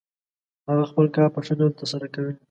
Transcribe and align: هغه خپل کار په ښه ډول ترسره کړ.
هغه 0.67 0.83
خپل 0.91 1.05
کار 1.15 1.27
په 1.35 1.39
ښه 1.45 1.53
ډول 1.59 1.71
ترسره 1.79 2.07
کړ. 2.13 2.25